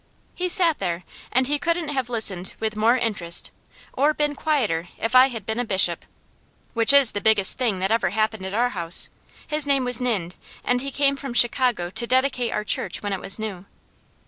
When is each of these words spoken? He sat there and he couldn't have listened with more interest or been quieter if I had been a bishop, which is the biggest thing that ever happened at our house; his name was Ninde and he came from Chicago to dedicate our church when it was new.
He 0.33 0.49
sat 0.49 0.79
there 0.79 1.03
and 1.31 1.45
he 1.45 1.59
couldn't 1.59 1.89
have 1.89 2.09
listened 2.09 2.55
with 2.59 2.75
more 2.75 2.97
interest 2.97 3.51
or 3.93 4.15
been 4.15 4.33
quieter 4.33 4.89
if 4.97 5.13
I 5.13 5.27
had 5.27 5.45
been 5.45 5.59
a 5.59 5.63
bishop, 5.63 6.05
which 6.73 6.91
is 6.91 7.11
the 7.11 7.21
biggest 7.21 7.59
thing 7.59 7.77
that 7.81 7.91
ever 7.91 8.09
happened 8.09 8.47
at 8.47 8.55
our 8.55 8.69
house; 8.69 9.09
his 9.45 9.67
name 9.67 9.83
was 9.85 10.01
Ninde 10.01 10.37
and 10.63 10.81
he 10.81 10.89
came 10.89 11.15
from 11.15 11.35
Chicago 11.35 11.91
to 11.91 12.07
dedicate 12.07 12.51
our 12.51 12.63
church 12.63 13.03
when 13.03 13.13
it 13.13 13.21
was 13.21 13.37
new. 13.37 13.67